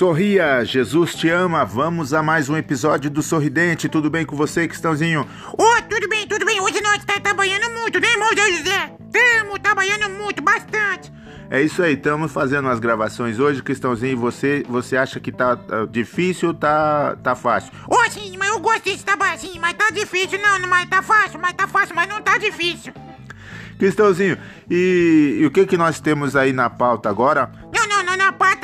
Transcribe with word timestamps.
Sorria, 0.00 0.64
Jesus 0.64 1.14
te 1.14 1.28
ama. 1.28 1.62
Vamos 1.62 2.14
a 2.14 2.22
mais 2.22 2.48
um 2.48 2.56
episódio 2.56 3.10
do 3.10 3.22
Sorridente. 3.22 3.86
Tudo 3.86 4.08
bem 4.08 4.24
com 4.24 4.34
você, 4.34 4.66
Cristãozinho? 4.66 5.28
Ô, 5.52 5.62
oh, 5.62 5.82
tudo 5.90 6.08
bem, 6.08 6.26
tudo 6.26 6.46
bem. 6.46 6.58
Hoje 6.58 6.80
nós 6.80 7.04
tá 7.04 7.20
trabalhando 7.20 7.68
muito, 7.78 8.00
né, 8.00 8.08
irmão 8.10 8.30
José? 8.30 8.94
Estamos 8.98 9.58
trabalhando 9.58 10.08
muito, 10.08 10.40
bastante. 10.40 11.12
É 11.50 11.60
isso 11.60 11.82
aí, 11.82 11.92
estamos 11.92 12.32
fazendo 12.32 12.70
as 12.70 12.80
gravações 12.80 13.38
hoje, 13.38 13.62
Cristãozinho. 13.62 14.16
Você, 14.16 14.64
você 14.66 14.96
acha 14.96 15.20
que 15.20 15.30
tá 15.30 15.52
uh, 15.52 15.86
difícil 15.86 16.48
ou 16.48 16.54
tá, 16.54 17.14
tá 17.22 17.34
fácil? 17.34 17.70
Ô, 17.86 17.96
oh, 17.96 18.10
sim, 18.10 18.38
mas 18.38 18.48
eu 18.48 18.58
gosto 18.58 18.84
desse 18.84 19.04
trabalho 19.04 19.34
assim, 19.34 19.58
mas 19.58 19.74
tá 19.74 19.90
difícil, 19.90 20.40
não, 20.40 20.58
não, 20.60 20.68
mas 20.70 20.88
tá 20.88 21.02
fácil, 21.02 21.38
mas 21.38 21.52
tá 21.52 21.68
fácil, 21.68 21.94
mas 21.94 22.08
não 22.08 22.22
tá 22.22 22.38
difícil. 22.38 22.94
Cristãozinho, 23.78 24.38
e, 24.70 25.38
e 25.40 25.46
o 25.46 25.50
que 25.50 25.66
que 25.66 25.76
nós 25.76 26.00
temos 26.00 26.36
aí 26.36 26.52
na 26.52 26.70
pauta 26.70 27.08
agora? 27.08 27.50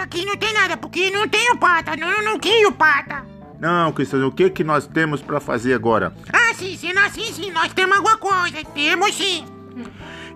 Aqui 0.06 0.24
não 0.24 0.37
tem 0.37 0.55
nada, 0.55 0.77
porque 0.77 1.10
não 1.10 1.28
tenho 1.28 1.56
pata, 1.59 1.96
não, 1.96 2.23
não 2.23 2.38
crio 2.38 2.73
pata. 2.73 3.24
Não, 3.59 3.92
Cristãozinho, 3.92 4.30
o 4.30 4.33
que 4.33 4.48
que 4.51 4.62
nós 4.62 4.87
temos 4.87 5.20
pra 5.20 5.41
fazer 5.41 5.74
agora? 5.74 6.14
Ah, 6.33 6.55
sim, 6.55 6.77
sim, 6.77 6.92
sim, 7.12 7.33
sim, 7.33 7.51
nós 7.51 7.73
temos 7.73 7.97
alguma 7.97 8.16
coisa, 8.16 8.62
temos 8.74 9.14
sim. 9.14 9.45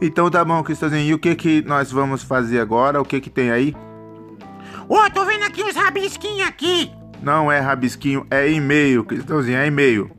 Então 0.01 0.31
tá 0.31 0.45
bom, 0.45 0.63
Cristãozinho, 0.63 1.03
e 1.03 1.15
o 1.15 1.19
que 1.19 1.35
que 1.35 1.63
nós 1.63 1.93
vamos 1.93 2.23
fazer 2.23 2.61
agora? 2.61 3.01
O 3.01 3.05
que 3.05 3.21
que 3.21 3.31
tem 3.31 3.51
aí? 3.51 3.77
Ô, 4.89 4.97
oh, 4.97 5.11
tô 5.11 5.25
vendo 5.25 5.45
aqui 5.45 5.63
uns 5.63 5.77
rabisquinhos 5.77 6.49
aqui. 6.49 6.91
Não 7.23 7.53
é 7.53 7.61
rabisquinho, 7.61 8.27
é 8.31 8.51
e-mail, 8.51 9.05
Cristãozinho, 9.05 9.59
é 9.59 9.67
e-mail. 9.67 10.11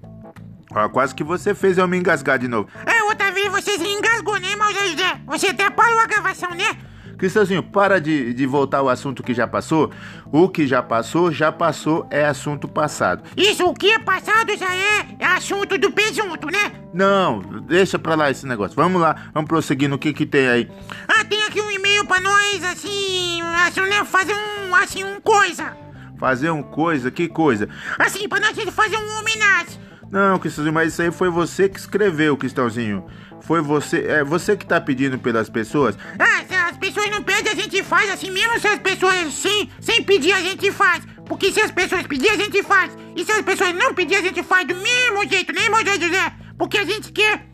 Ó, 0.74 0.88
quase 0.88 1.14
que 1.14 1.24
você 1.24 1.54
fez 1.54 1.78
eu 1.78 1.88
me 1.88 1.98
engasgar 1.98 2.40
de 2.40 2.48
novo. 2.48 2.70
É, 2.86 3.04
outra 3.04 3.32
vez 3.32 3.52
você 3.52 3.78
se 3.78 3.86
engasgou, 3.86 4.40
né, 4.40 4.52
irmão 4.52 4.72
José? 4.72 5.20
Você 5.26 5.48
até 5.48 5.70
parou 5.70 6.00
a 6.00 6.06
gravação, 6.06 6.52
né? 6.52 6.91
Cristãozinho, 7.22 7.62
para 7.62 8.02
de, 8.02 8.34
de 8.34 8.48
voltar 8.48 8.80
ao 8.80 8.90
assunto 8.90 9.22
que 9.22 9.32
já 9.32 9.46
passou. 9.46 9.92
O 10.32 10.50
que 10.50 10.66
já 10.66 10.82
passou, 10.82 11.32
já 11.32 11.52
passou, 11.52 12.08
é 12.10 12.26
assunto 12.26 12.68
passado. 12.68 13.22
Isso, 13.38 13.64
o 13.64 13.76
que 13.76 13.92
é 13.92 14.00
passado 14.00 14.58
já 14.58 14.74
é 14.74 15.06
assunto 15.20 15.78
do 15.78 15.92
presunto, 15.92 16.48
né? 16.48 16.72
Não, 16.92 17.40
deixa 17.68 18.00
pra 18.00 18.16
lá 18.16 18.32
esse 18.32 18.48
negócio. 18.48 18.76
Vamos 18.76 19.00
lá, 19.00 19.30
vamos 19.36 19.48
prosseguir 19.48 19.88
no 19.88 20.00
que 20.00 20.14
que 20.14 20.26
tem 20.26 20.50
aí. 20.50 20.72
Ah, 21.08 21.24
tem 21.24 21.44
aqui 21.44 21.62
um 21.62 21.70
e-mail 21.70 22.08
pra 22.08 22.20
nós, 22.20 22.64
assim, 22.64 23.40
assim, 23.68 23.82
né, 23.82 24.04
fazer 24.04 24.34
um, 24.34 24.74
assim, 24.74 25.04
um 25.04 25.22
coisa. 25.22 25.78
Fazer 26.18 26.50
um 26.50 26.64
coisa? 26.64 27.12
Que 27.12 27.28
coisa? 27.28 27.70
Assim, 28.00 28.28
pra 28.28 28.40
nós 28.40 28.58
fazer 28.74 28.98
uma 28.98 29.20
homenagem. 29.20 29.80
Não, 30.10 30.40
Cristãozinho, 30.40 30.74
mas 30.74 30.94
isso 30.94 31.04
aí 31.04 31.12
foi 31.12 31.30
você 31.30 31.70
que 31.70 31.80
escreveu, 31.80 32.36
Cristãozinho. 32.36 33.06
Foi 33.42 33.62
você, 33.62 34.06
é 34.08 34.24
você 34.24 34.58
que 34.58 34.66
tá 34.66 34.82
pedindo 34.82 35.18
pelas 35.20 35.50
pessoas? 35.50 35.98
Ah, 36.20 36.42
as 36.42 36.48
pessoas 36.92 37.10
não 37.10 37.24
pedem, 37.24 37.52
a 37.52 37.56
gente 37.56 37.82
faz 37.84 38.10
assim 38.12 38.32
mesmo. 38.32 38.60
Se 38.60 38.68
as 38.68 38.80
pessoas 38.80 39.34
sem, 39.34 39.70
sem 39.80 40.04
pedir, 40.04 40.34
a 40.34 40.42
gente 40.42 40.72
faz. 40.72 41.04
Porque 41.26 41.52
se 41.52 41.62
as 41.62 41.72
pessoas 41.72 42.06
pedirem, 42.06 42.34
a 42.34 42.38
gente 42.38 42.62
faz. 42.64 42.92
E 43.16 43.24
se 43.24 43.32
as 43.32 43.42
pessoas 43.42 43.74
não 43.74 43.94
pedirem, 43.94 44.24
a 44.24 44.28
gente 44.28 44.44
faz 44.44 44.68
do 44.68 44.76
mesmo 44.76 45.28
jeito, 45.30 45.54
né, 45.54 45.64
irmão 45.64 45.80
José? 45.80 46.34
Porque 46.58 46.78
a 46.78 46.84
gente 46.84 47.12
quer 47.14 47.46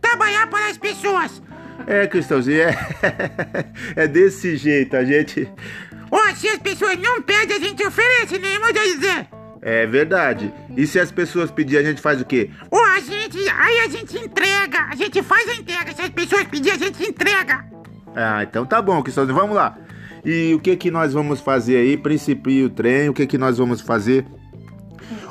trabalhar 0.00 0.46
para 0.48 0.68
as 0.68 0.78
pessoas. 0.78 1.42
É, 1.86 2.06
Cristãozinho, 2.06 2.62
é, 2.62 2.76
é 3.96 4.06
desse 4.06 4.56
jeito, 4.56 4.96
a 4.96 5.04
gente... 5.04 5.48
Ó, 6.10 6.16
oh, 6.16 6.36
se 6.36 6.48
as 6.48 6.58
pessoas 6.58 6.96
não 6.98 7.20
pedem, 7.22 7.56
a 7.56 7.60
gente 7.60 7.84
oferece, 7.84 8.38
né, 8.38 8.52
irmão 8.52 8.70
José? 8.72 9.26
É 9.60 9.86
verdade. 9.86 10.52
E 10.76 10.86
se 10.86 11.00
as 11.00 11.10
pessoas 11.10 11.50
pedirem, 11.50 11.86
a 11.86 11.88
gente 11.90 12.00
faz 12.00 12.20
o 12.20 12.24
quê? 12.24 12.50
Ô, 12.70 12.76
a 12.76 13.00
gente. 13.00 13.38
Aí 13.48 13.78
a 13.80 13.88
gente 13.88 14.18
entrega. 14.18 14.82
A 14.90 14.94
gente 14.94 15.22
faz 15.22 15.48
a 15.48 15.54
entrega. 15.54 15.94
Se 15.94 16.02
as 16.02 16.10
pessoas 16.10 16.44
pedirem, 16.44 16.74
a 16.74 16.78
gente 16.78 17.02
entrega. 17.02 17.73
Ah, 18.14 18.42
então 18.42 18.64
tá 18.64 18.80
bom, 18.80 19.02
Cristãozinho. 19.02 19.36
Vamos 19.36 19.56
lá. 19.56 19.76
E 20.24 20.54
o 20.54 20.60
que 20.60 20.76
que 20.76 20.90
nós 20.90 21.12
vamos 21.12 21.40
fazer 21.40 21.76
aí? 21.76 21.96
Principio 21.96 22.66
o 22.66 22.70
trem, 22.70 23.08
o 23.08 23.14
que 23.14 23.26
que 23.26 23.36
nós 23.36 23.58
vamos 23.58 23.80
fazer? 23.80 24.24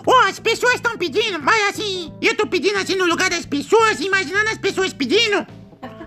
Oh, 0.06 0.28
as 0.28 0.38
pessoas 0.38 0.76
estão 0.76 0.98
pedindo, 0.98 1.42
mas 1.42 1.70
assim, 1.70 2.12
eu 2.22 2.36
tô 2.36 2.46
pedindo 2.46 2.78
assim 2.78 2.96
no 2.96 3.06
lugar 3.06 3.30
das 3.30 3.46
pessoas, 3.46 4.02
imaginando 4.02 4.50
as 4.50 4.58
pessoas 4.58 4.92
pedindo. 4.94 5.48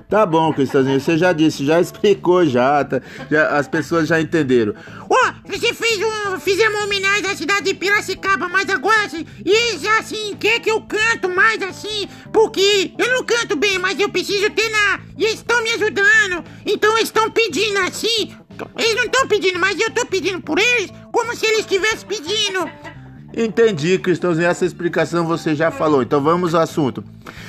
Tá 0.09 0.25
bom, 0.25 0.53
Cristãozinho, 0.53 1.01
você 1.01 1.19
já 1.19 1.33
disse, 1.33 1.67
já 1.67 1.81
explicou 1.81 2.47
já, 2.47 2.85
tá, 2.85 3.03
já 3.29 3.49
as 3.59 3.67
pessoas 3.67 4.07
já 4.07 4.21
entenderam. 4.21 4.73
Ó, 5.11 5.17
oh, 5.17 5.51
você 5.51 5.75
fez 5.75 5.99
um, 6.01 6.39
fizemos 6.39 6.77
uma 6.77 6.85
homenagem 6.85 7.27
à 7.27 7.35
cidade 7.35 7.65
de 7.65 7.75
Piracicaba, 7.75 8.49
mas 8.49 8.71
agora 8.71 9.05
assim, 9.05 9.27
e 9.45 9.79
já 9.79 9.99
assim, 9.99 10.37
quer 10.39 10.61
que 10.61 10.71
eu 10.71 10.81
canto 10.83 11.29
mais 11.29 11.61
assim, 11.61 12.09
porque 12.33 12.93
eu 12.97 13.09
não 13.15 13.25
canto 13.25 13.57
bem, 13.57 13.81
mas 13.81 13.99
eu 13.99 14.09
preciso 14.09 14.49
treinar, 14.51 15.01
e 15.19 15.25
eles 15.25 15.41
estão 15.41 15.61
me 15.65 15.71
ajudando, 15.71 16.45
então 16.65 16.97
eles 16.97 17.09
estão 17.09 17.29
pedindo 17.29 17.79
assim, 17.81 18.33
eles 18.79 18.95
não 18.95 19.05
estão 19.05 19.27
pedindo, 19.27 19.59
mas 19.59 19.81
eu 19.81 19.91
tô 19.91 20.07
pedindo 20.07 20.41
por 20.41 20.57
eles, 20.57 20.93
como 21.11 21.35
se 21.35 21.47
eles 21.47 21.61
estivessem 21.61 22.07
pedindo. 22.07 22.71
Entendi, 23.37 23.99
Cristãozinho, 23.99 24.49
essa 24.49 24.65
explicação 24.65 25.27
você 25.27 25.55
já 25.55 25.71
falou, 25.71 26.03
então 26.03 26.23
vamos 26.23 26.55
ao 26.55 26.63
assunto. 26.63 27.05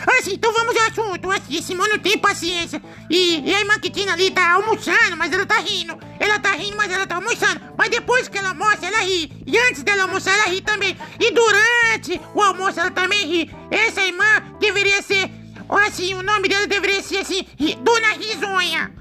Ah, 0.05 0.21
sim, 0.21 0.33
então 0.33 0.51
vamos 0.51 0.75
ao 0.75 0.83
assunto. 0.83 1.29
Esse 1.49 1.73
mano 1.73 1.97
tem 1.97 2.17
paciência. 2.17 2.81
E, 3.09 3.39
e 3.49 3.55
a 3.55 3.61
irmã 3.61 3.79
Kitina 3.79 4.11
ali 4.11 4.29
tá 4.29 4.55
almoçando, 4.55 5.15
mas 5.17 5.31
ela 5.31 5.45
tá 5.45 5.59
rindo. 5.59 5.97
Ela 6.19 6.39
tá 6.39 6.51
rindo, 6.51 6.75
mas 6.75 6.91
ela 6.91 7.07
tá 7.07 7.15
almoçando. 7.15 7.61
Mas 7.77 7.89
depois 7.89 8.27
que 8.27 8.37
ela 8.37 8.49
almoça, 8.49 8.85
ela 8.85 8.99
ri. 8.99 9.31
E 9.45 9.57
antes 9.57 9.81
dela 9.81 10.03
almoçar, 10.03 10.33
ela 10.33 10.49
ri 10.49 10.59
também. 10.59 10.97
E 11.21 11.31
durante 11.31 12.19
o 12.35 12.41
almoço, 12.41 12.81
ela 12.81 12.91
também 12.91 13.25
ri. 13.25 13.55
Essa 13.71 14.01
irmã 14.01 14.43
deveria 14.59 15.01
ser. 15.01 15.31
Assim, 15.69 16.13
o 16.15 16.21
nome 16.21 16.49
dela 16.49 16.67
deveria 16.67 17.01
ser 17.01 17.19
assim: 17.19 17.45
Dona 17.81 18.11
Risonha. 18.13 18.91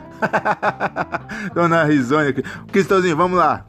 Dona 1.52 1.82
Risonha. 1.82 2.32
Cristãozinho, 2.70 3.16
vamos 3.16 3.38
lá. 3.38 3.66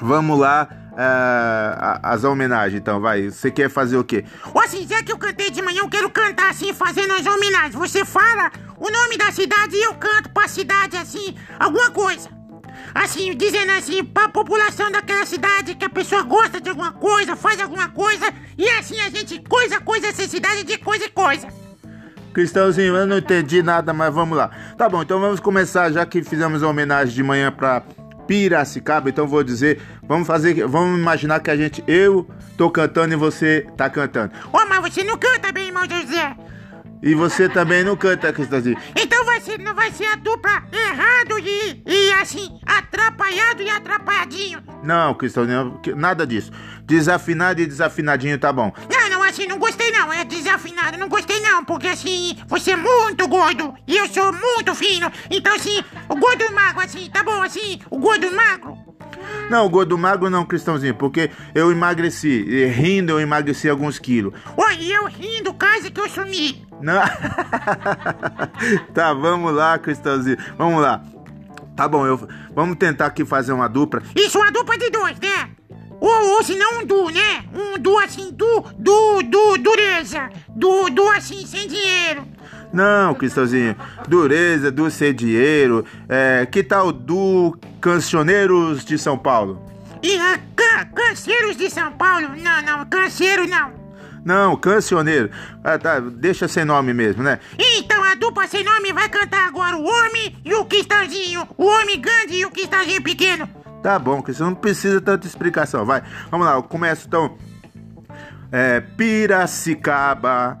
Vamos 0.00 0.38
lá 0.38 0.87
uh, 0.98 2.00
as 2.02 2.24
homenagens, 2.24 2.80
então, 2.80 3.00
vai. 3.00 3.30
Você 3.30 3.50
quer 3.50 3.70
fazer 3.70 3.96
o 3.96 4.04
quê? 4.04 4.24
Ô, 4.52 4.58
assim, 4.58 4.86
já 4.86 5.02
que 5.02 5.12
eu 5.12 5.18
cantei 5.18 5.50
de 5.50 5.62
manhã, 5.62 5.82
eu 5.82 5.88
quero 5.88 6.10
cantar 6.10 6.50
assim, 6.50 6.72
fazendo 6.74 7.12
as 7.14 7.24
homenagens. 7.24 7.74
Você 7.74 8.04
fala 8.04 8.50
o 8.76 8.90
nome 8.90 9.16
da 9.16 9.30
cidade 9.30 9.76
e 9.76 9.82
eu 9.84 9.94
canto 9.94 10.30
pra 10.30 10.48
cidade, 10.48 10.96
assim, 10.96 11.36
alguma 11.58 11.90
coisa. 11.90 12.28
Assim, 12.94 13.36
dizendo 13.36 13.72
assim, 13.72 14.04
pra 14.04 14.28
população 14.28 14.90
daquela 14.90 15.24
cidade 15.24 15.74
que 15.74 15.84
a 15.84 15.90
pessoa 15.90 16.22
gosta 16.22 16.60
de 16.60 16.68
alguma 16.68 16.92
coisa, 16.92 17.36
faz 17.36 17.60
alguma 17.60 17.88
coisa, 17.88 18.32
e 18.56 18.68
assim 18.70 18.98
a 19.00 19.10
gente 19.10 19.40
coisa, 19.48 19.80
coisa, 19.80 20.06
essa 20.08 20.26
cidade 20.26 20.64
de 20.64 20.78
coisa 20.78 21.04
e 21.04 21.10
coisa. 21.10 21.48
Cristãozinho, 22.32 22.96
eu 22.96 23.06
não 23.06 23.18
entendi 23.18 23.62
nada, 23.62 23.92
mas 23.92 24.14
vamos 24.14 24.38
lá. 24.38 24.50
Tá 24.76 24.88
bom, 24.88 25.02
então 25.02 25.20
vamos 25.20 25.40
começar, 25.40 25.90
já 25.90 26.06
que 26.06 26.22
fizemos 26.22 26.62
a 26.62 26.68
homenagem 26.68 27.14
de 27.14 27.22
manhã 27.22 27.50
pra 27.50 27.82
Piracicaba. 28.28 29.08
Então 29.08 29.26
vou 29.26 29.42
dizer, 29.42 29.80
vamos 30.02 30.26
fazer, 30.26 30.64
vamos 30.66 31.00
imaginar 31.00 31.40
que 31.40 31.50
a 31.50 31.56
gente, 31.56 31.82
eu 31.88 32.28
tô 32.56 32.70
cantando 32.70 33.14
e 33.14 33.16
você 33.16 33.66
tá 33.76 33.88
cantando. 33.90 34.32
Ô, 34.52 34.58
oh, 34.58 34.66
mas 34.68 34.80
você 34.80 35.02
não 35.02 35.16
canta 35.16 35.50
bem, 35.50 35.66
irmão 35.66 35.84
José. 35.88 36.36
E 37.02 37.14
você 37.14 37.48
também 37.48 37.84
não 37.84 37.96
canta, 37.96 38.32
Cristãozinho. 38.32 38.76
Então 38.96 39.24
vai 39.24 39.40
ser, 39.40 39.58
não 39.58 39.74
vai 39.74 39.90
ser 39.92 40.06
a 40.06 40.16
dupla 40.16 40.64
errado 40.72 41.38
e, 41.38 41.82
e 41.86 42.12
assim, 42.14 42.58
atrapalhado 42.66 43.62
e 43.62 43.70
atrapalhadinho. 43.70 44.60
Não, 44.82 45.14
Cristãozinho, 45.14 45.80
nada 45.96 46.26
disso. 46.26 46.50
Desafinado 46.84 47.60
e 47.60 47.66
desafinadinho 47.66 48.38
tá 48.38 48.52
bom. 48.52 48.72
Não, 48.90 48.97
assim, 49.28 49.46
não 49.46 49.58
gostei 49.58 49.90
não. 49.90 50.12
É 50.12 50.24
desafinado, 50.24 50.98
não 50.98 51.08
gostei 51.08 51.40
não. 51.40 51.64
Porque 51.64 51.88
assim, 51.88 52.36
você 52.46 52.72
é 52.72 52.76
muito 52.76 53.26
gordo 53.28 53.74
e 53.86 53.96
eu 53.96 54.08
sou 54.08 54.32
muito 54.32 54.74
fino. 54.74 55.10
Então 55.30 55.54
assim, 55.54 55.82
o 56.08 56.16
gordo 56.16 56.52
magro, 56.52 56.80
assim, 56.82 57.08
tá 57.10 57.22
bom, 57.22 57.42
assim, 57.42 57.80
o 57.90 57.98
gordo 57.98 58.30
magro. 58.32 58.76
Não, 59.50 59.66
o 59.66 59.68
gordo 59.70 59.96
magro 59.96 60.30
não, 60.30 60.44
Cristãozinho, 60.44 60.94
porque 60.94 61.30
eu 61.54 61.70
emagreci. 61.72 62.66
Rindo, 62.66 63.12
eu 63.12 63.20
emagreci 63.20 63.68
alguns 63.68 63.98
quilos. 63.98 64.32
Oi, 64.56 64.92
eu 64.92 65.06
rindo, 65.06 65.54
quase 65.54 65.90
que 65.90 66.00
eu 66.00 66.08
sumi. 66.08 66.66
Não. 66.80 67.02
tá, 68.94 69.12
vamos 69.14 69.52
lá, 69.52 69.78
Cristãozinho. 69.78 70.38
Vamos 70.56 70.80
lá. 70.82 71.02
Tá 71.74 71.86
bom, 71.86 72.06
eu 72.06 72.28
vamos 72.54 72.76
tentar 72.76 73.06
aqui 73.06 73.24
fazer 73.24 73.52
uma 73.52 73.68
dupla. 73.68 74.02
Isso, 74.14 74.38
uma 74.38 74.50
dupla 74.50 74.76
de 74.76 74.90
dois, 74.90 75.18
né? 75.20 75.50
Ou, 76.00 76.36
ou 76.36 76.42
se 76.42 76.54
não 76.54 76.80
um 76.80 76.86
du, 76.86 77.10
né? 77.10 77.44
Um 77.54 77.78
du 77.78 77.98
assim, 77.98 78.30
du, 78.32 78.64
du, 78.78 79.22
du, 79.22 79.58
dureza. 79.58 80.30
Du, 80.48 80.90
du 80.90 81.08
assim, 81.10 81.44
sem 81.46 81.66
dinheiro. 81.66 82.26
Não, 82.72 83.14
Cristãozinho. 83.14 83.76
Dureza, 84.06 84.70
do 84.70 84.90
ser 84.90 85.12
dinheiro. 85.12 85.84
É, 86.08 86.46
que 86.46 86.62
tal 86.62 86.92
do 86.92 87.56
Cancioneiros 87.80 88.84
de 88.84 88.98
São 88.98 89.18
Paulo? 89.18 89.62
E 90.02 90.16
uh, 90.16 90.38
can, 90.54 90.86
Canceiros 90.94 91.56
de 91.56 91.70
São 91.70 91.90
Paulo? 91.92 92.28
Não, 92.36 92.62
não, 92.62 92.86
Canceiro 92.86 93.48
não. 93.48 93.88
Não, 94.24 94.56
cancioneiro. 94.56 95.30
Ah, 95.64 95.78
tá, 95.78 96.00
deixa 96.00 96.46
sem 96.46 96.62
nome 96.62 96.92
mesmo, 96.92 97.22
né? 97.22 97.38
Então 97.58 98.02
a 98.02 98.14
dupla 98.14 98.46
sem 98.46 98.62
nome 98.62 98.92
vai 98.92 99.08
cantar 99.08 99.46
agora 99.46 99.76
o 99.76 99.84
homem 99.84 100.36
e 100.44 100.52
o 100.52 100.66
cristãozinho. 100.66 101.48
O 101.56 101.64
homem 101.64 101.98
grande 101.98 102.34
e 102.34 102.44
o 102.44 102.50
cristãozinho 102.50 103.02
pequeno. 103.02 103.48
Tá 103.82 103.98
bom, 103.98 104.22
que 104.22 104.32
você 104.32 104.42
não 104.42 104.54
precisa 104.54 105.00
tanta 105.00 105.26
explicação. 105.26 105.84
Vai, 105.84 106.02
vamos 106.30 106.46
lá, 106.46 106.54
eu 106.54 106.62
começo 106.62 107.06
então. 107.06 107.36
É, 108.50 108.80
Piracicaba. 108.80 110.58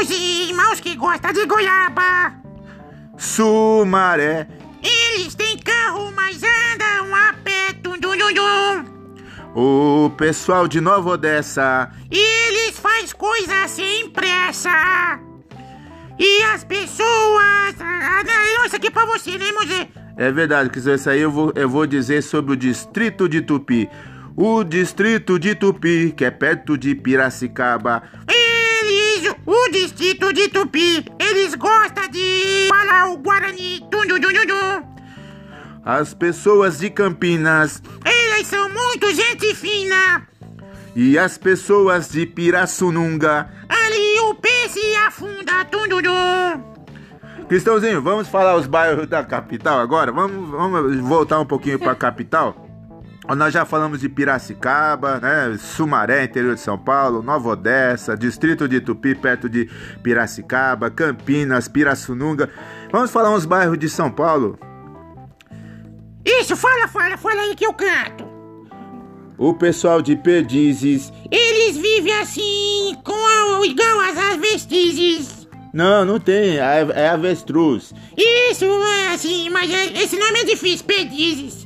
Os 0.00 0.10
irmãos 0.10 0.80
que 0.80 0.96
gostam 0.96 1.32
de 1.32 1.46
goiaba. 1.46 2.34
Sumaré. 3.16 4.48
Eles 4.82 5.34
têm 5.34 5.56
carro, 5.58 6.12
mas 6.12 6.42
andam 6.42 7.14
a 7.14 7.32
pé. 7.44 7.72
Dum, 7.74 7.98
dum, 7.98 8.16
dum. 8.16 8.84
O 9.54 10.10
pessoal 10.10 10.66
de 10.66 10.80
Nova 10.80 11.10
Odessa. 11.10 11.90
Eles 12.10 12.78
faz 12.78 13.12
coisa 13.12 13.68
sem 13.68 14.10
pressa. 14.10 15.20
E 16.18 16.42
as 16.44 16.64
pessoas. 16.64 17.74
Ah, 17.80 18.22
não, 18.24 18.66
isso 18.66 18.76
aqui 18.76 18.88
é 18.88 18.90
pra 18.90 19.04
você, 19.04 19.38
né, 19.38 19.52
Moisés? 19.52 19.88
É 20.16 20.30
verdade, 20.30 20.68
que 20.70 20.78
isso 20.78 21.08
aí 21.08 21.20
eu 21.20 21.30
vou, 21.30 21.52
eu 21.54 21.68
vou 21.68 21.86
dizer 21.86 22.22
sobre 22.22 22.52
o 22.52 22.56
distrito 22.56 23.28
de 23.28 23.40
Tupi. 23.40 23.88
O 24.36 24.62
distrito 24.64 25.38
de 25.38 25.54
Tupi, 25.54 26.12
que 26.16 26.24
é 26.24 26.30
perto 26.30 26.76
de 26.76 26.94
Piracicaba. 26.94 28.02
Eles, 28.28 29.34
o 29.46 29.70
distrito 29.70 30.32
de 30.32 30.48
Tupi, 30.48 31.04
eles 31.18 31.54
gostam 31.54 32.08
de 32.08 32.66
falar 32.68 33.10
o 33.10 33.16
Guarani. 33.18 33.80
Dum, 33.90 34.06
dum, 34.06 34.18
dum. 34.20 34.92
As 35.84 36.14
pessoas 36.14 36.78
de 36.78 36.90
Campinas 36.90 37.82
Eles 38.06 38.46
são 38.46 38.68
muito 38.68 39.12
gente 39.12 39.52
fina. 39.54 40.28
e 40.94 41.18
as 41.18 41.36
pessoas 41.36 42.10
de 42.10 42.24
Pirassununga. 42.24 43.50
Ali 43.68 44.20
o 44.20 44.34
peixe 44.34 44.94
afunda. 45.06 45.64
Dum. 45.64 46.71
Cristãozinho, 47.52 48.00
vamos 48.00 48.28
falar 48.28 48.56
os 48.56 48.66
bairros 48.66 49.06
da 49.06 49.22
capital 49.22 49.78
agora? 49.78 50.10
Vamos, 50.10 50.48
vamos 50.48 50.96
voltar 51.00 51.38
um 51.38 51.44
pouquinho 51.44 51.78
para 51.78 51.92
a 51.92 51.94
capital? 51.94 52.56
Nós 53.36 53.52
já 53.52 53.66
falamos 53.66 54.00
de 54.00 54.08
Piracicaba, 54.08 55.20
né? 55.20 55.58
Sumaré, 55.58 56.24
interior 56.24 56.54
de 56.54 56.62
São 56.62 56.78
Paulo, 56.78 57.22
Nova 57.22 57.50
Odessa, 57.50 58.16
distrito 58.16 58.66
de 58.66 58.80
Tupi, 58.80 59.14
perto 59.14 59.50
de 59.50 59.68
Piracicaba, 60.02 60.90
Campinas, 60.90 61.68
Pirassununga. 61.68 62.48
Vamos 62.90 63.10
falar 63.10 63.28
uns 63.28 63.44
bairros 63.44 63.78
de 63.78 63.90
São 63.90 64.10
Paulo. 64.10 64.58
Isso, 66.24 66.56
fala, 66.56 66.88
fala, 66.88 67.18
fala 67.18 67.42
aí 67.42 67.54
que 67.54 67.66
eu 67.66 67.74
canto. 67.74 68.26
O 69.36 69.52
pessoal 69.52 70.00
de 70.00 70.16
Perdizes. 70.16 71.12
Eles 71.30 71.76
vivem 71.76 72.14
assim, 72.18 72.96
com 73.04 73.62
igual 73.62 74.00
as 74.00 74.16
avestizes. 74.16 75.41
Não, 75.72 76.04
não 76.04 76.20
tem, 76.20 76.58
é, 76.58 76.86
é 76.94 77.08
avestruz. 77.08 77.94
Isso, 78.16 78.64
é 78.64 79.08
assim, 79.14 79.48
mas 79.48 79.72
é- 79.72 80.02
esse 80.02 80.18
nome 80.18 80.40
é 80.40 80.44
difícil, 80.44 80.84
perdizes. 80.84 81.64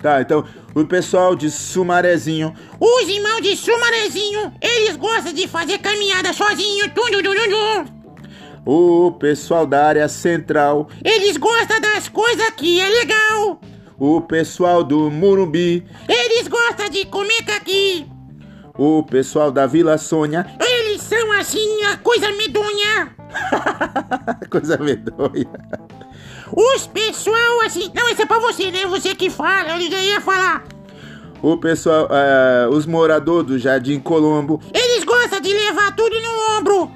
Tá, 0.00 0.20
então, 0.20 0.44
o 0.74 0.84
pessoal 0.84 1.34
de 1.34 1.50
Sumarezinho. 1.50 2.54
Os 2.80 3.08
irmãos 3.08 3.40
de 3.40 3.56
Sumarezinho, 3.56 4.52
eles 4.60 4.96
gostam 4.96 5.32
de 5.32 5.46
fazer 5.48 5.78
caminhada 5.78 6.32
sozinho, 6.32 6.88
tum, 6.90 7.10
dum, 7.10 7.22
dum, 7.22 7.34
dum. 7.34 7.98
O 8.64 9.12
pessoal 9.12 9.66
da 9.66 9.86
área 9.86 10.08
central. 10.08 10.88
Eles 11.04 11.36
gostam 11.36 11.80
das 11.80 12.08
coisas 12.08 12.50
que 12.50 12.80
é 12.80 12.88
legal. 12.88 13.60
O 13.98 14.20
pessoal 14.20 14.84
do 14.84 15.10
Murumbi. 15.10 15.84
Eles 16.08 16.46
gostam 16.46 16.88
de 16.90 17.06
comer 17.06 17.42
caqui. 17.44 18.06
O 18.76 19.02
pessoal 19.02 19.50
da 19.50 19.66
Vila 19.66 19.96
Sônia. 19.98 20.46
Eles 21.88 21.88
são 21.88 21.88
assim, 21.88 21.94
a 21.94 21.96
coisa 21.96 22.30
medonha. 22.32 23.16
Coisa 24.50 24.78
medonha. 24.78 25.46
Os 26.52 26.86
pessoal 26.86 27.60
assim. 27.64 27.90
Não, 27.94 28.08
esse 28.08 28.22
é 28.22 28.26
pra 28.26 28.38
você, 28.38 28.70
né? 28.70 28.86
Você 28.86 29.14
que 29.14 29.30
fala, 29.30 29.78
eu 29.78 29.90
já 29.90 30.00
ia 30.00 30.20
falar. 30.20 30.64
O 31.42 31.56
pessoal, 31.56 32.08
eh, 32.10 32.68
os 32.70 32.86
moradores 32.86 33.46
do 33.46 33.58
Jardim 33.58 34.00
Colombo. 34.00 34.60
Eles 34.74 35.04
gostam 35.04 35.40
de 35.40 35.52
levar 35.52 35.94
tudo 35.94 36.16
no 36.20 36.58
ombro. 36.58 36.90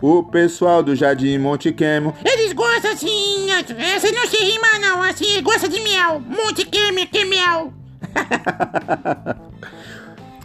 O 0.00 0.22
pessoal 0.22 0.82
do 0.82 0.94
Jardim 0.94 1.38
Monte 1.38 1.72
Quemo. 1.72 2.14
Eles 2.24 2.52
gostam 2.52 2.92
assim. 2.92 3.50
Essa 3.50 4.10
não 4.12 4.26
se 4.26 4.36
rima, 4.42 4.78
não. 4.80 5.02
Assim, 5.02 5.42
gosta 5.42 5.68
de 5.68 5.80
mel. 5.80 6.20
Monte 6.20 6.64
que, 6.64 7.06
que 7.06 7.24
mel. 7.24 7.72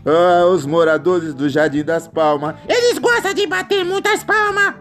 Ah, 0.05 0.45
os 0.45 0.65
moradores 0.65 1.33
do 1.33 1.49
Jardim 1.49 1.83
das 1.83 2.07
Palmas. 2.07 2.55
Eles 2.67 2.97
gostam 3.09 3.33
de 3.33 3.47
bater 3.47 3.83
muitas 3.83 4.23
palmas. 4.23 4.75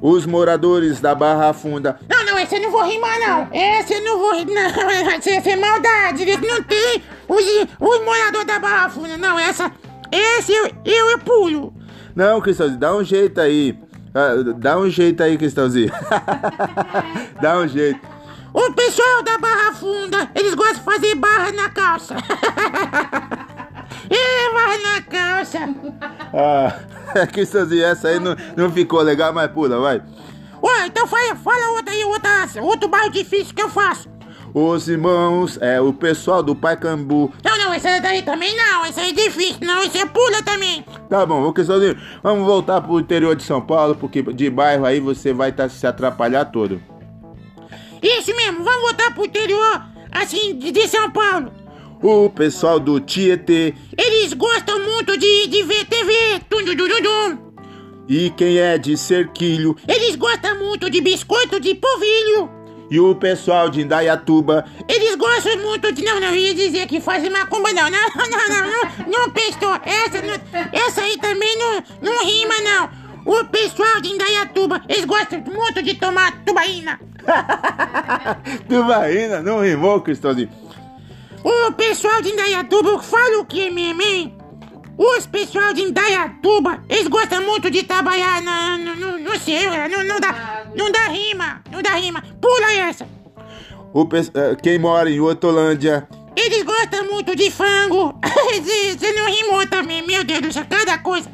Os 0.00 0.26
moradores 0.26 1.00
da 1.00 1.14
Barra 1.14 1.52
Funda. 1.54 1.98
Não, 2.08 2.26
não, 2.26 2.38
esse 2.38 2.56
eu 2.56 2.60
não 2.60 2.70
vou 2.70 2.84
rimar, 2.84 3.18
não. 3.18 3.48
Esse 3.50 3.94
eu 3.94 4.02
não 4.02 4.18
vou 4.18 4.34
rir, 4.34 4.44
não. 4.44 4.60
Essa 5.16 5.50
é 5.50 5.56
maldade. 5.56 6.26
Não 6.26 6.62
tem 6.62 7.02
os, 7.26 7.44
os 7.80 8.04
moradores 8.04 8.46
da 8.46 8.58
Barra 8.58 8.90
Funda, 8.90 9.16
não. 9.16 9.38
Essa. 9.38 9.72
Esse 10.12 10.52
eu, 10.52 10.70
eu, 10.84 11.10
eu 11.10 11.18
pulo. 11.20 11.74
Não, 12.14 12.40
Cristãozinho, 12.40 12.78
dá 12.78 12.94
um 12.94 13.02
jeito 13.02 13.40
aí. 13.40 13.78
Ah, 14.14 14.34
dá 14.58 14.78
um 14.78 14.90
jeito 14.90 15.22
aí, 15.22 15.38
Cristãozinho. 15.38 15.90
dá 17.40 17.58
um 17.58 17.66
jeito. 17.66 18.00
O 18.52 18.72
pessoal 18.74 19.22
da 19.22 19.38
Barra 19.38 19.72
Funda, 19.72 20.30
eles 20.34 20.54
gostam 20.54 20.76
de 20.76 20.82
fazer 20.82 21.14
barra 21.14 21.50
na 21.50 21.70
calça. 21.70 22.14
é, 24.10 24.52
barra 24.52 24.78
na 24.78 25.02
calça. 25.02 25.58
Ah, 26.32 27.26
Cristãozinho, 27.26 27.84
essa 27.84 28.08
aí 28.08 28.18
não, 28.18 28.36
não 28.56 28.70
ficou 28.70 29.00
legal, 29.00 29.32
mas 29.32 29.50
pula, 29.50 29.80
vai. 29.80 30.02
Ué, 30.62 30.86
então 30.86 31.06
fala, 31.06 31.36
fala 31.36 31.76
outra 31.76 31.92
aí, 31.92 32.04
outra, 32.04 32.62
outro 32.62 32.88
bairro 32.88 33.10
difícil 33.10 33.54
que 33.54 33.62
eu 33.62 33.68
faço. 33.68 34.08
Os 34.54 34.88
irmãos, 34.88 35.58
é 35.60 35.80
o 35.80 35.92
pessoal 35.92 36.42
do 36.42 36.54
Paicambu. 36.54 37.32
Não, 37.44 37.58
não, 37.58 37.74
esse 37.74 38.00
daí 38.00 38.22
também 38.22 38.56
não, 38.56 38.86
esse 38.86 39.00
aí 39.00 39.10
é 39.10 39.12
difícil, 39.12 39.58
não, 39.62 39.82
esse 39.82 39.98
é 39.98 40.06
pula 40.06 40.42
também. 40.42 40.84
Tá 41.10 41.26
bom, 41.26 41.42
ô 41.42 41.52
Cristãozinho, 41.52 41.98
vamos 42.22 42.46
voltar 42.46 42.80
pro 42.80 43.00
interior 43.00 43.34
de 43.34 43.42
São 43.42 43.60
Paulo, 43.60 43.96
porque 43.96 44.22
de 44.22 44.48
bairro 44.48 44.86
aí 44.86 45.00
você 45.00 45.32
vai 45.32 45.50
tá, 45.50 45.68
se 45.68 45.86
atrapalhar 45.86 46.44
todo. 46.46 46.80
Isso 48.02 48.34
mesmo, 48.36 48.62
vamos 48.62 48.82
voltar 48.82 49.12
pro 49.12 49.24
interior, 49.24 49.82
assim, 50.12 50.56
de 50.56 50.86
São 50.88 51.10
Paulo. 51.10 51.63
O 52.06 52.28
pessoal 52.28 52.78
do 52.78 53.00
Tietê 53.00 53.72
Eles 53.96 54.34
gostam 54.34 54.78
muito 54.80 55.16
de, 55.16 55.46
de 55.46 55.62
ver 55.62 55.86
TV, 55.86 56.12
dum, 56.50 56.62
dum, 56.62 56.76
dum, 56.76 57.02
dum. 57.02 57.38
e 58.06 58.28
quem 58.28 58.58
é 58.58 58.76
de 58.76 58.94
Cerquilho 58.96 59.74
Eles 59.88 60.14
gostam 60.14 60.58
muito 60.58 60.90
de 60.90 61.00
biscoito 61.00 61.58
de 61.58 61.74
polvilho. 61.74 62.50
e 62.90 63.00
o 63.00 63.14
pessoal 63.14 63.70
de 63.70 63.80
Indaiatuba 63.80 64.66
Eles 64.86 65.14
gostam 65.14 65.56
muito 65.62 65.90
de. 65.92 66.04
Não, 66.04 66.20
não, 66.20 66.34
ia 66.34 66.52
dizer 66.54 66.86
que 66.86 67.00
fazem 67.00 67.30
macumba, 67.30 67.72
não. 67.72 67.88
Não, 67.90 68.00
não, 68.14 68.48
não, 68.48 68.70
não, 68.70 69.10
não, 69.10 69.30
prestou. 69.30 69.72
Essa, 69.82 70.20
não- 70.20 70.68
essa 70.72 71.00
aí 71.00 71.16
também 71.16 71.56
não, 71.56 71.82
não 72.02 72.22
rima, 72.26 72.54
não. 72.60 73.04
O 73.26 73.42
pessoal 73.46 74.02
de 74.02 74.10
Indaiatuba, 74.10 74.82
eles 74.86 75.06
gostam 75.06 75.40
muito 75.40 75.82
de 75.82 75.94
tomar 75.94 76.44
tubaína. 76.44 77.00
Tubaína, 78.68 79.40
não 79.40 79.62
rimou, 79.62 80.02
Cristãozinho. 80.02 80.50
O 81.44 81.72
pessoal 81.72 82.22
de 82.22 82.30
Indaiatuba, 82.30 83.02
fala 83.02 83.38
o 83.38 83.44
que 83.44 83.70
mesmo, 83.70 84.00
hein? 84.00 84.34
Os 84.96 85.26
pessoal 85.26 85.74
de 85.74 85.82
Indaiatuba, 85.82 86.82
eles 86.88 87.06
gostam 87.06 87.44
muito 87.44 87.70
de 87.70 87.82
trabalhar 87.82 88.40
na, 88.40 88.78
no, 88.78 88.96
no, 88.96 89.18
no 89.18 89.38
seu, 89.38 89.70
não, 89.90 90.04
não 90.04 90.18
dá, 90.18 90.64
não 90.74 90.90
dá 90.90 91.08
rima, 91.08 91.62
não 91.70 91.82
dá 91.82 91.90
rima. 91.96 92.22
Pula 92.40 92.72
essa. 92.72 93.06
O 93.92 94.08
eh, 94.12 94.56
quem 94.62 94.78
mora 94.78 95.10
em 95.10 95.20
Hortolândia 95.20 96.08
Eles 96.34 96.62
gostam 96.62 97.04
muito 97.10 97.36
de 97.36 97.50
frango. 97.50 98.18
Você 98.54 98.96
você 98.98 99.12
não 99.12 99.26
rimou 99.26 99.66
também, 99.66 100.04
meu 100.06 100.24
Deus 100.24 100.40
do 100.40 100.52
céu, 100.52 100.64
cada 100.68 100.96
coisa. 100.98 101.28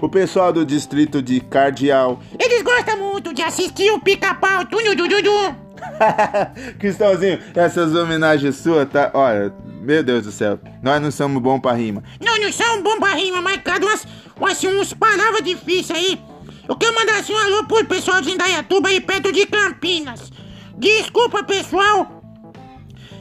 o 0.00 0.08
pessoal 0.08 0.52
do 0.52 0.64
distrito 0.64 1.20
de 1.20 1.40
Cardeal 1.40 2.18
Eles 2.38 2.62
gostam 2.62 2.96
muito 2.96 3.34
de 3.34 3.42
assistir 3.42 3.90
o 3.90 4.00
pica-pau, 4.00 4.64
tunho, 4.64 4.96
du, 4.96 5.06
du, 5.06 5.22
du. 5.22 5.69
Cristãozinho, 6.78 7.38
essas 7.54 7.94
homenagens 7.94 8.56
suas, 8.56 8.88
tá? 8.88 9.10
Olha, 9.14 9.52
meu 9.80 10.02
Deus 10.02 10.24
do 10.24 10.32
céu, 10.32 10.58
nós 10.82 11.00
não 11.00 11.10
somos 11.10 11.42
bons 11.42 11.60
pra 11.60 11.72
rima. 11.72 12.02
Não, 12.20 12.38
não 12.38 12.52
são 12.52 12.82
bom 12.82 12.98
pra 12.98 13.14
rima, 13.14 13.40
mas 13.40 13.60
cada 13.62 13.84
umas, 13.84 14.06
umas, 14.36 14.64
uns 14.64 14.92
palavras 14.94 15.42
difíceis 15.42 15.90
aí. 15.90 16.20
Eu 16.68 16.76
quero 16.76 16.94
mandar 16.94 17.18
assim 17.18 17.32
um 17.32 17.38
alô 17.38 17.64
pro 17.64 17.84
pessoal 17.84 18.20
de 18.20 18.30
Indaiatuba 18.30 18.88
aí 18.88 19.00
perto 19.00 19.32
de 19.32 19.46
Campinas. 19.46 20.30
Desculpa, 20.76 21.42
pessoal, 21.42 22.22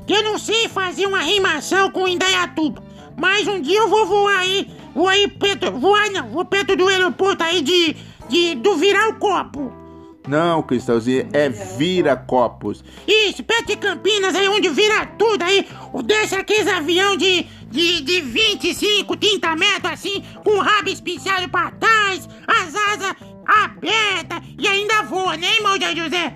que 0.05 0.13
eu 0.13 0.23
não 0.23 0.37
sei 0.37 0.67
fazer 0.69 1.05
uma 1.05 1.21
rimação 1.21 1.89
com 1.91 2.07
Indaiatuba. 2.07 2.83
Mas 3.17 3.47
um 3.47 3.59
dia 3.59 3.79
eu 3.79 3.89
vou 3.89 4.05
voar 4.05 4.39
aí, 4.39 4.71
vou 4.95 5.07
aí 5.07 5.27
perto, 5.27 5.71
voar 5.71 6.09
não, 6.11 6.29
vou 6.29 6.45
perto 6.45 6.75
do 6.75 6.87
aeroporto 6.87 7.43
aí 7.43 7.61
de, 7.61 7.95
de, 8.29 8.55
do 8.55 8.77
virar 8.77 9.09
o 9.09 9.15
copo. 9.15 9.78
Não, 10.27 10.61
Cristãozinho, 10.61 11.27
é 11.33 11.49
vira-copos. 11.49 12.83
Isso, 13.07 13.43
perto 13.43 13.67
de 13.67 13.77
Campinas, 13.77 14.35
aí 14.35 14.47
onde 14.47 14.69
vira 14.69 15.05
tudo 15.05 15.43
aí. 15.43 15.67
Desce 16.05 16.35
aqueles 16.35 16.67
avião 16.67 17.15
de, 17.17 17.47
de, 17.67 18.01
de 18.01 18.21
25, 18.21 19.15
30 19.17 19.55
metros 19.55 19.91
assim, 19.93 20.23
com 20.43 20.51
o 20.51 20.59
rabo 20.59 20.89
especiado 20.89 21.49
pra 21.49 21.71
trás, 21.71 22.29
as 22.47 22.75
asas 22.75 23.15
abertas 23.45 24.41
e 24.57 24.67
ainda 24.67 25.03
voa, 25.03 25.35
né, 25.35 25.55
irmão 25.55 25.77
de 25.77 25.95
José? 25.95 26.33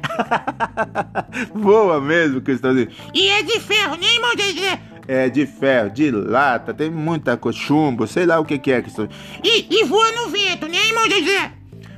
Voa 1.53 2.01
mesmo, 2.01 2.41
Cristãozinho. 2.41 2.89
E 3.13 3.29
é 3.29 3.43
de 3.43 3.59
ferro, 3.59 3.95
né, 3.95 4.15
irmão 4.15 4.35
de 4.35 4.53
José? 4.53 4.81
É 5.07 5.29
de 5.29 5.45
ferro, 5.45 5.91
de 5.91 6.09
lata, 6.09 6.73
tem 6.73 6.89
muita 6.89 7.37
coisa, 7.37 7.59
chumbo, 7.59 8.07
sei 8.07 8.25
lá 8.25 8.39
o 8.39 8.45
que, 8.45 8.57
que 8.57 8.71
é, 8.71 8.81
Cristãozinho. 8.81 9.15
E, 9.43 9.67
e 9.69 9.83
voa 9.83 10.11
no 10.13 10.29
vento, 10.29 10.67
né, 10.67 10.77
irmão 10.87 11.07
José? 11.09 11.51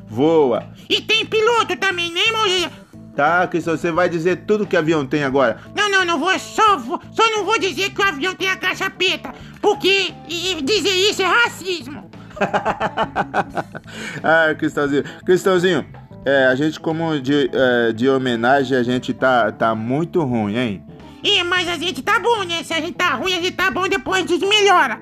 Voa. 0.07 0.75
E 0.89 1.01
tem 1.01 1.25
piloto 1.25 1.75
também, 1.77 2.11
né, 2.11 2.21
de 2.21 2.29
José? 2.53 2.71
Tá, 3.15 3.47
Cristão, 3.47 3.77
você 3.77 3.91
vai 3.91 4.09
dizer 4.09 4.43
tudo 4.45 4.67
que 4.67 4.75
avião 4.75 5.05
tem 5.05 5.23
agora. 5.23 5.61
Não, 5.75 5.89
não, 5.89 6.03
não 6.03 6.19
vou, 6.19 6.37
só, 6.37 6.77
vou- 6.77 6.99
só 7.11 7.23
não 7.31 7.45
vou 7.45 7.57
dizer 7.57 7.89
que 7.91 8.01
o 8.01 8.03
avião 8.03 8.35
tem 8.35 8.49
a 8.49 8.57
caixa 8.57 8.89
preta, 8.89 9.33
porque 9.61 10.13
e 10.27 10.61
dizer 10.61 10.89
isso 11.09 11.21
é 11.21 11.25
racismo. 11.25 12.11
ah, 14.21 14.53
Cristãozinho. 14.57 15.03
Cristãozinho, 15.25 15.85
é, 16.25 16.45
a 16.47 16.55
gente 16.55 16.79
como 16.79 17.19
de, 17.19 17.49
é, 17.53 17.93
de 17.93 18.09
homenagem, 18.09 18.77
a 18.77 18.83
gente 18.83 19.13
tá, 19.13 19.51
tá 19.51 19.73
muito 19.73 20.21
ruim, 20.23 20.57
hein? 20.57 20.83
E, 21.23 21.41
mas 21.43 21.67
a 21.69 21.77
gente 21.77 22.01
tá 22.03 22.19
bom, 22.19 22.43
né? 22.43 22.63
Se 22.63 22.73
a 22.73 22.81
gente 22.81 22.93
tá 22.95 23.15
ruim, 23.15 23.33
a 23.33 23.37
gente 23.41 23.53
tá 23.55 23.71
bom, 23.71 23.87
depois 23.87 24.25
a 24.25 24.27
gente 24.27 24.45
melhora. 24.45 24.99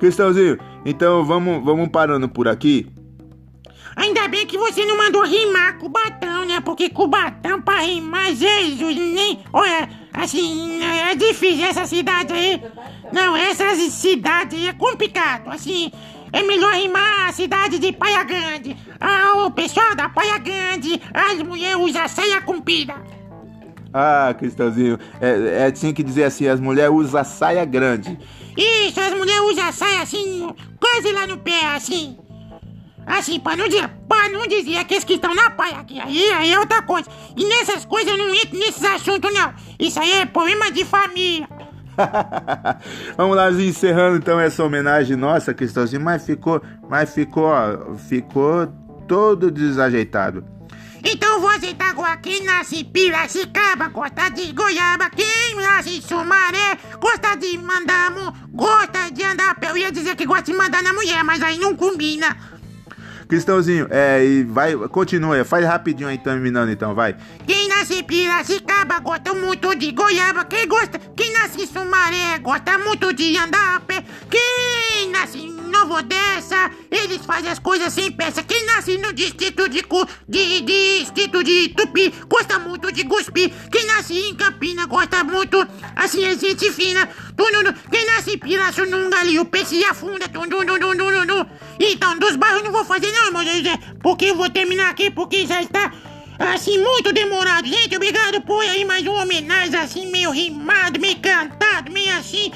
Cristãozinho, 0.00 0.58
então 0.84 1.24
vamos, 1.24 1.62
vamos 1.64 1.88
parando 1.88 2.28
por 2.28 2.48
aqui. 2.48 2.86
Ainda 3.98 4.28
bem 4.28 4.46
que 4.46 4.56
você 4.56 4.84
não 4.84 4.96
mandou 4.96 5.24
rimar 5.24 5.76
Cubatão, 5.76 6.44
né? 6.44 6.60
Porque 6.60 6.88
Cubatão 6.88 7.60
pra 7.60 7.80
rimar, 7.80 8.32
Jesus, 8.32 8.94
nem. 8.94 9.40
Olha, 9.52 9.88
assim, 10.12 10.80
é 10.80 11.16
difícil 11.16 11.66
essa 11.66 11.84
cidade 11.84 12.32
aí. 12.32 12.62
Não, 13.12 13.36
essa 13.36 13.74
cidade 13.90 14.54
aí 14.54 14.68
é 14.68 14.72
complicado. 14.72 15.48
Assim, 15.50 15.90
é 16.32 16.44
melhor 16.44 16.74
rimar 16.74 17.28
a 17.28 17.32
cidade 17.32 17.80
de 17.80 17.90
Praia 17.90 18.22
Grande. 18.22 18.76
Ah, 19.00 19.32
o 19.46 19.50
pessoal 19.50 19.96
da 19.96 20.08
Praia 20.08 20.38
Grande, 20.38 21.02
as 21.12 21.42
mulheres 21.42 21.78
usam 21.78 22.06
saia 22.06 22.40
comprida. 22.40 22.94
Ah, 23.92 24.32
Cristãozinho, 24.38 24.96
é, 25.20 25.66
é, 25.66 25.70
tinha 25.72 25.92
que 25.92 26.04
dizer 26.04 26.22
assim, 26.22 26.46
as 26.46 26.60
mulheres 26.60 26.94
usam 26.94 27.24
saia 27.24 27.64
grande. 27.64 28.16
Isso, 28.56 29.00
as 29.00 29.12
mulheres 29.12 29.42
usam 29.50 29.72
saia 29.72 30.02
assim, 30.02 30.54
quase 30.78 31.10
lá 31.10 31.26
no 31.26 31.38
pé, 31.38 31.66
assim. 31.74 32.16
Assim, 33.08 33.40
pra 33.40 33.56
não 33.56 33.66
dizer, 33.66 33.88
pra 34.06 34.28
não 34.28 34.46
dizer 34.46 34.76
aqueles 34.76 35.02
que 35.02 35.14
estão 35.14 35.34
na 35.34 35.50
praia 35.50 35.78
aqui. 35.78 35.98
Aí, 35.98 36.30
aí 36.32 36.52
é 36.52 36.58
outra 36.58 36.82
coisa. 36.82 37.08
E 37.34 37.44
nessas 37.46 37.84
coisas 37.86 38.12
eu 38.12 38.18
não 38.18 38.34
entro 38.34 38.58
nesses 38.58 38.84
assuntos, 38.84 39.32
não. 39.32 39.54
Isso 39.78 39.98
aí 39.98 40.12
é 40.12 40.26
problema 40.26 40.70
de 40.70 40.84
família. 40.84 41.48
Vamos 43.16 43.36
lá, 43.36 43.50
encerrando 43.50 44.18
então 44.18 44.38
essa 44.38 44.62
homenagem 44.62 45.16
nossa, 45.16 45.54
Cristãozinho, 45.54 46.02
mas 46.02 46.24
ficou, 46.24 46.62
mas 46.88 47.14
ficou, 47.14 47.44
ó, 47.44 47.96
ficou 47.96 48.66
todo 49.08 49.50
desajeitado. 49.50 50.44
Então 51.02 51.40
vou 51.40 51.48
aceitar 51.48 51.90
agora. 51.90 52.16
Quem 52.18 52.44
nasce 52.44 52.84
Piracicaba 52.84 53.88
gosta 53.88 54.28
de 54.30 54.52
goiaba. 54.52 55.08
Quem 55.10 55.54
nasce 55.56 56.02
Sumaré 56.02 56.76
gosta 57.00 57.36
de 57.36 57.56
mandar, 57.56 58.12
gosta 58.50 59.10
de 59.10 59.22
andar. 59.22 59.56
Eu 59.62 59.76
ia 59.76 59.92
dizer 59.92 60.16
que 60.16 60.26
gosta 60.26 60.42
de 60.42 60.54
mandar 60.54 60.82
na 60.82 60.92
mulher, 60.92 61.22
mas 61.24 61.42
aí 61.42 61.58
não 61.58 61.74
combina. 61.74 62.36
Cristãozinho, 63.28 63.86
é, 63.90 64.24
e 64.24 64.42
vai, 64.42 64.74
continua, 64.88 65.44
faz 65.44 65.64
rapidinho 65.64 66.08
aí, 66.08 66.16
terminando 66.16 66.70
então, 66.70 66.94
vai. 66.94 67.14
Quem 67.46 67.68
nasce 67.68 68.02
Piracicaba 68.02 68.98
gosta 69.00 69.34
muito 69.34 69.74
de 69.76 69.92
goiaba. 69.92 70.46
Quem 70.46 70.66
gosta, 70.66 70.98
quem 71.14 71.30
nasce 71.34 71.66
Sumaré 71.66 72.38
gosta 72.40 72.78
muito 72.78 73.12
de 73.12 73.36
andar 73.36 73.76
a 73.76 73.80
pé. 73.80 74.02
Quem 74.30 75.07
Nova 75.98 76.00
Odessa, 76.00 76.70
eles 76.90 77.24
fazem 77.26 77.50
as 77.50 77.58
coisas 77.58 77.92
sem 77.92 78.10
peça. 78.12 78.42
Quem 78.42 78.64
nasce 78.66 78.96
no 78.98 79.12
distrito 79.12 79.68
de, 79.68 79.82
Cu- 79.82 80.06
de, 80.28 80.60
distrito 80.60 81.42
de 81.42 81.70
Tupi 81.70 82.12
gosta 82.28 82.58
muito 82.58 82.92
de 82.92 83.04
cuspir. 83.04 83.50
Quem 83.70 83.84
nasce 83.86 84.16
em 84.16 84.34
Campina 84.34 84.86
gosta 84.86 85.24
muito, 85.24 85.66
assim, 85.96 86.24
é 86.24 86.36
gente 86.38 86.70
fina. 86.72 87.08
Tununu. 87.36 87.74
Quem 87.90 88.06
nasce 88.06 88.34
em 88.34 88.38
Pirassununga 88.38 89.18
ali, 89.18 89.38
o 89.38 89.44
peixe 89.44 89.84
afunda. 89.84 90.28
Tununu. 90.28 91.46
Então, 91.80 92.18
dos 92.18 92.36
bairros 92.36 92.62
não 92.62 92.72
vou 92.72 92.84
fazer 92.84 93.10
não, 93.12 93.26
irmão 93.26 93.44
José, 93.44 93.78
porque 94.02 94.26
eu 94.26 94.36
vou 94.36 94.48
terminar 94.50 94.90
aqui, 94.90 95.10
porque 95.10 95.46
já 95.46 95.60
está 95.60 95.92
assim, 96.38 96.78
muito 96.78 97.12
demorado. 97.12 97.66
Gente, 97.66 97.96
obrigado 97.96 98.40
por 98.42 98.60
aí 98.62 98.84
mais 98.84 99.04
uma 99.06 99.22
homenagem 99.22 99.76
assim, 99.76 100.06
meio 100.06 100.30
rimado, 100.30 101.00
meio 101.00 101.18
cantado, 101.18 101.90
meio 101.90 102.16
assim, 102.16 102.52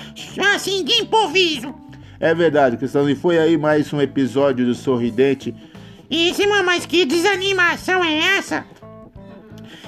assim, 0.54 0.84
de 0.84 1.02
improviso. 1.02 1.81
É 2.22 2.32
verdade, 2.32 2.76
Cristãozinho, 2.76 3.16
foi 3.16 3.36
aí 3.36 3.58
mais 3.58 3.92
um 3.92 4.00
episódio 4.00 4.64
do 4.64 4.76
Sorridente. 4.76 5.52
Isso, 6.08 6.40
irmão, 6.40 6.62
mas 6.62 6.86
que 6.86 7.04
desanimação 7.04 8.02
é 8.04 8.36
essa? 8.38 8.64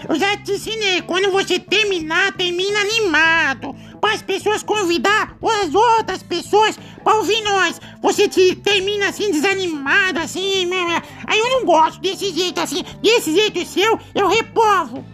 Eu 0.09 0.17
já 0.17 0.37
te 0.39 0.51
ensinei, 0.51 1.01
quando 1.03 1.31
você 1.31 1.61
terminar, 1.61 2.33
termina 2.33 2.81
animado. 2.81 3.73
Para 4.01 4.15
as 4.15 4.23
pessoas 4.23 4.65
convidar 4.65 5.39
as 5.63 5.73
outras 5.73 6.25
pessoas 6.25 6.77
para 7.05 7.15
ouvir 7.19 7.41
nós. 7.43 7.81
Você 8.03 8.27
te 8.29 8.57
termina 8.57 9.11
assim, 9.11 9.31
desanimado, 9.31 10.19
assim. 10.19 10.67
meu, 10.67 10.89
Aí 11.29 11.39
eu 11.39 11.51
não 11.51 11.65
gosto 11.65 12.01
desse 12.01 12.33
jeito 12.33 12.61
assim. 12.61 12.83
Desse 13.01 13.33
jeito 13.33 13.65
seu, 13.65 13.97
eu 14.13 14.27
reprovo. 14.27 15.05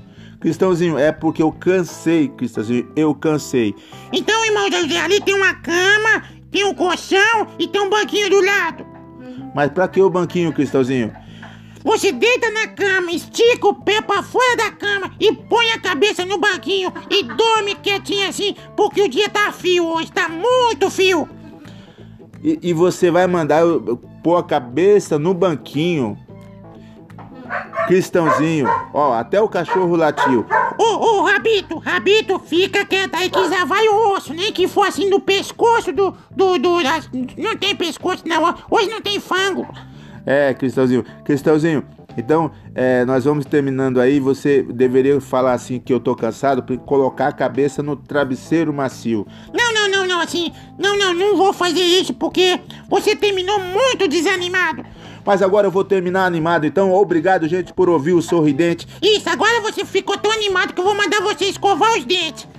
Cristãozinho, 0.40 0.96
é 0.96 1.12
porque 1.12 1.42
eu 1.42 1.52
cansei, 1.52 2.28
Cristãozinho, 2.28 2.90
eu 2.96 3.14
cansei. 3.14 3.74
Então, 4.10 4.42
irmão 4.46 4.64
ali 5.04 5.20
tem 5.20 5.34
uma 5.34 5.54
cama, 5.56 6.39
tem 6.50 6.64
um 6.64 6.74
colchão 6.74 7.46
e 7.58 7.66
tem 7.68 7.80
um 7.80 7.90
banquinho 7.90 8.30
do 8.30 8.40
lado. 8.44 8.86
Mas 9.54 9.70
pra 9.70 9.88
que 9.88 10.00
o 10.00 10.10
banquinho, 10.10 10.52
Cristãozinho? 10.52 11.12
Você 11.82 12.12
deita 12.12 12.50
na 12.50 12.68
cama, 12.68 13.10
estica 13.10 13.66
o 13.66 13.74
pé 13.74 14.02
pra 14.02 14.22
fora 14.22 14.56
da 14.56 14.70
cama 14.70 15.10
e 15.18 15.32
põe 15.32 15.70
a 15.70 15.78
cabeça 15.78 16.26
no 16.26 16.38
banquinho 16.38 16.92
e 17.08 17.22
dorme 17.22 17.74
quietinho 17.74 18.28
assim, 18.28 18.54
porque 18.76 19.00
o 19.00 19.08
dia 19.08 19.30
tá 19.30 19.50
frio 19.50 19.86
hoje, 19.86 20.12
tá 20.12 20.28
muito 20.28 20.90
frio. 20.90 21.26
E, 22.42 22.58
e 22.62 22.72
você 22.74 23.10
vai 23.10 23.26
mandar 23.26 23.60
eu 23.60 23.98
pôr 24.22 24.36
a 24.36 24.42
cabeça 24.42 25.18
no 25.18 25.32
banquinho. 25.32 26.18
Cristãozinho, 27.90 28.68
ó, 28.94 29.14
até 29.14 29.42
o 29.42 29.48
cachorro 29.48 29.96
latiu. 29.96 30.46
Ô, 30.78 30.84
ô, 30.84 31.22
Rabito, 31.24 31.76
Rabito, 31.78 32.38
fica 32.38 32.84
quieto 32.84 33.16
aí 33.16 33.28
que 33.28 33.48
já 33.48 33.64
vai 33.64 33.84
o 33.88 34.12
osso, 34.12 34.32
nem 34.32 34.52
que 34.52 34.68
for 34.68 34.86
assim 34.86 35.10
do 35.10 35.18
pescoço 35.18 35.92
do, 35.92 36.14
do, 36.30 36.56
do, 36.56 36.76
não 37.36 37.56
tem 37.56 37.74
pescoço 37.74 38.22
não, 38.28 38.54
hoje 38.70 38.88
não 38.88 39.00
tem 39.00 39.18
fango. 39.18 39.66
É, 40.24 40.54
Cristãozinho, 40.54 41.04
Cristãozinho, 41.24 41.84
então 42.16 42.50
é, 42.74 43.04
nós 43.04 43.24
vamos 43.24 43.44
terminando 43.44 44.00
aí. 44.00 44.20
Você 44.20 44.62
deveria 44.62 45.20
falar 45.20 45.52
assim 45.52 45.80
que 45.80 45.92
eu 45.92 45.98
tô 45.98 46.14
cansado 46.14 46.62
pra 46.62 46.76
colocar 46.76 47.28
a 47.28 47.32
cabeça 47.32 47.82
no 47.82 47.96
travesseiro 47.96 48.72
macio. 48.72 49.26
Não, 49.52 49.72
não, 49.72 49.88
não, 49.88 50.06
não, 50.06 50.20
assim, 50.20 50.52
não, 50.78 50.96
não, 50.96 51.14
não 51.14 51.36
vou 51.36 51.52
fazer 51.52 51.82
isso 51.82 52.14
porque 52.14 52.60
você 52.88 53.16
terminou 53.16 53.58
muito 53.58 54.06
desanimado. 54.06 54.84
Mas 55.24 55.42
agora 55.42 55.66
eu 55.66 55.70
vou 55.70 55.84
terminar 55.84 56.24
animado, 56.24 56.66
então 56.66 56.92
obrigado, 56.92 57.46
gente, 57.48 57.72
por 57.72 57.88
ouvir 57.88 58.12
o 58.12 58.22
sorridente. 58.22 58.86
Isso, 59.02 59.28
agora 59.28 59.60
você 59.60 59.84
ficou 59.84 60.16
tão 60.16 60.30
animado 60.30 60.72
que 60.72 60.80
eu 60.80 60.84
vou 60.84 60.94
mandar 60.94 61.20
você 61.20 61.46
escovar 61.46 61.92
os 61.98 62.04
dentes. 62.04 62.48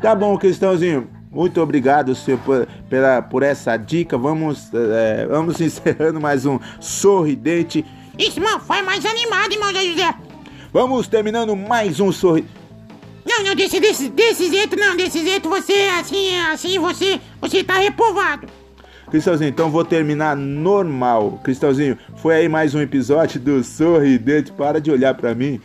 Tá 0.00 0.14
bom, 0.14 0.36
Cristãozinho. 0.36 1.08
Muito 1.30 1.60
obrigado, 1.60 2.14
senhor, 2.14 2.40
por, 2.40 2.66
pela, 2.88 3.20
por 3.20 3.42
essa 3.42 3.76
dica. 3.76 4.16
Vamos, 4.16 4.70
é, 4.72 5.26
vamos 5.26 5.60
encerrando 5.60 6.20
mais 6.20 6.46
um 6.46 6.58
sorridente. 6.80 7.84
Isso, 8.18 8.40
mano, 8.40 8.60
faz 8.60 8.84
mais 8.84 9.04
animado, 9.04 9.52
irmão 9.52 9.72
José. 9.72 10.14
Vamos 10.72 11.06
terminando 11.06 11.54
mais 11.54 12.00
um 12.00 12.10
sorridente. 12.10 12.58
Não, 13.28 13.44
não, 13.44 13.54
desse, 13.54 13.78
desse, 13.78 14.08
desse 14.08 14.48
jeito 14.50 14.74
não, 14.74 14.96
desse 14.96 15.22
jeito 15.22 15.50
você, 15.50 15.90
assim, 16.00 16.38
assim, 16.50 16.78
você, 16.78 17.20
você 17.40 17.62
tá 17.62 17.74
reprovado. 17.74 18.46
Cristãozinho, 19.10 19.48
então 19.48 19.70
vou 19.70 19.84
terminar 19.84 20.36
normal. 20.36 21.40
Cristãozinho, 21.42 21.98
foi 22.16 22.34
aí 22.34 22.48
mais 22.48 22.74
um 22.74 22.80
episódio 22.80 23.40
do 23.40 23.64
Sorridente. 23.64 24.52
Para 24.52 24.80
de 24.80 24.90
olhar 24.90 25.14
pra 25.14 25.34
mim. 25.34 25.60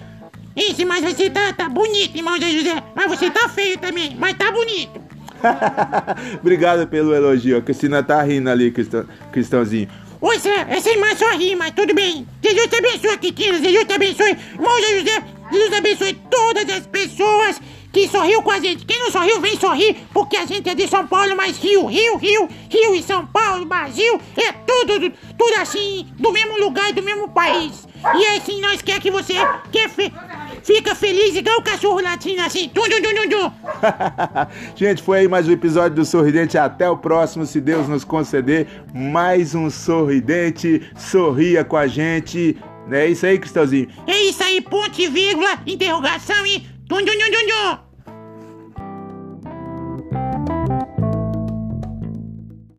Isso, 0.56 0.86
mas 0.86 1.04
você 1.04 1.30
tá, 1.30 1.52
tá 1.52 1.68
bonito, 1.68 2.16
irmão 2.16 2.40
Zé 2.40 2.50
José. 2.52 2.84
Mas 2.96 3.08
você 3.08 3.30
tá 3.30 3.50
feio 3.50 3.78
também, 3.78 4.16
mas 4.18 4.38
tá 4.38 4.52
bonito. 4.52 5.02
Obrigado 6.40 6.88
pelo 6.88 7.14
elogio. 7.14 7.58
A 7.58 7.62
Cristina 7.62 8.02
tá 8.02 8.22
rindo 8.22 8.50
ali, 8.50 8.72
Cristão, 8.72 9.06
Cristãozinho. 9.32 9.90
Oi, 10.22 10.40
Zé, 10.40 10.66
essa 10.70 10.90
irmã 10.90 11.08
só 11.16 11.30
ri, 11.36 11.54
mas 11.56 11.72
tudo 11.72 11.94
bem. 11.94 12.26
Jesus 12.42 12.68
te 12.68 12.76
abençoe, 12.78 13.18
Kikina, 13.18 13.60
Jesus 13.60 13.86
te 13.86 13.94
abençoe. 13.94 14.38
Irmão 14.54 14.82
Zé 14.82 15.00
José, 15.00 15.24
Jesus 15.52 15.74
abençoe 15.74 16.14
todas 16.30 16.70
as 16.70 16.88
pessoas 16.88 17.60
que 17.94 18.08
sorriu 18.08 18.42
com 18.42 18.50
a 18.50 18.60
gente. 18.60 18.86
Quem 18.86 19.00
não 19.00 19.12
sorriu, 19.12 19.40
vem 19.40 19.56
sorrir, 19.56 19.96
porque 20.12 20.36
a 20.36 20.46
gente 20.46 20.68
é 20.68 20.74
de 20.74 20.88
São 20.88 21.06
Paulo, 21.06 21.36
mas 21.38 21.58
Rio, 21.60 21.86
Rio, 21.86 22.18
Rio, 22.18 22.50
Rio 22.68 22.96
e 22.96 23.04
São 23.04 23.24
Paulo, 23.28 23.66
Brasil, 23.66 24.20
é 24.36 24.52
tudo, 24.52 25.14
tudo 25.38 25.56
assim, 25.62 26.08
do 26.20 26.32
mesmo 26.32 26.60
lugar 26.60 26.90
e 26.90 26.94
do 26.94 27.04
mesmo 27.04 27.30
país. 27.30 27.88
E 28.16 28.26
é 28.26 28.38
assim, 28.38 28.60
nós 28.60 28.82
quer 28.82 29.00
que 29.00 29.12
você 29.12 29.36
quer 29.72 29.90
fe 29.90 30.12
fica 30.64 30.96
feliz 30.96 31.36
igual 31.36 31.60
o 31.60 31.62
cachorro 31.62 32.02
latino, 32.02 32.42
assim, 32.42 32.70
tum, 32.70 32.84
tum, 32.84 33.02
tum, 33.02 33.16
tum, 33.16 33.30
tum. 33.30 33.52
Gente, 34.76 35.04
foi 35.04 35.20
aí 35.20 35.28
mais 35.28 35.48
um 35.48 35.52
episódio 35.52 35.98
do 35.98 36.06
Sorridente. 36.06 36.58
Até 36.58 36.90
o 36.90 36.98
próximo, 36.98 37.46
se 37.46 37.62
Deus 37.62 37.88
nos 37.88 38.04
conceder. 38.04 38.68
Mais 38.94 39.54
um 39.54 39.70
Sorridente. 39.70 40.82
Sorria 40.98 41.64
com 41.64 41.78
a 41.78 41.86
gente. 41.86 42.58
É 42.92 43.08
isso 43.08 43.26
aí, 43.26 43.40
Cristãozinho. 43.40 43.88
É 44.08 44.24
isso 44.24 44.44
aí, 44.44 44.62
ponto 44.62 45.00
e 45.00 45.08
vírgula, 45.08 45.60
interrogação 45.66 46.46
e 46.46 46.73
tum, 46.90 47.06
tum, 47.06 47.20
tum, 47.20 47.32
tum, 47.32 47.48
tum. 47.48 47.93